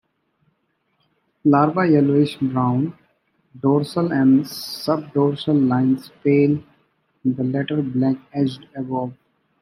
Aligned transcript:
Larva 1.43 1.85
yellowish 1.87 2.35
brown; 2.37 2.95
dorsal 3.61 4.11
and 4.11 4.43
subdorsal 4.47 5.53
lines 5.67 6.09
pale, 6.23 6.57
the 7.23 7.43
latter 7.43 7.83
black 7.83 8.17
-edged 8.35 8.65
above. 8.75 9.13